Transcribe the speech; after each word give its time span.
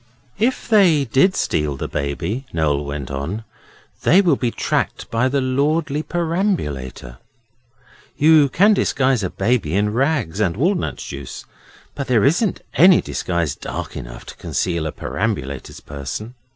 'If 0.39 0.67
they 0.67 1.05
did 1.05 1.35
steal 1.35 1.77
the 1.77 1.87
Baby,' 1.87 2.47
Noel 2.51 2.83
went 2.85 3.11
on, 3.11 3.43
'they 4.01 4.21
will 4.21 4.35
be 4.35 4.49
tracked 4.49 5.11
by 5.11 5.29
the 5.29 5.41
lordly 5.41 6.01
perambulator. 6.01 7.19
You 8.17 8.49
can 8.49 8.73
disguise 8.73 9.21
a 9.21 9.29
baby 9.29 9.75
in 9.75 9.93
rags 9.93 10.39
and 10.39 10.57
walnut 10.57 10.97
juice, 10.97 11.45
but 11.93 12.07
there 12.07 12.25
isn't 12.25 12.61
any 12.73 12.99
disguise 12.99 13.55
dark 13.55 13.95
enough 13.95 14.25
to 14.25 14.35
conceal 14.37 14.87
a 14.87 14.91
perambulator's 14.91 15.79
person. 15.81 16.33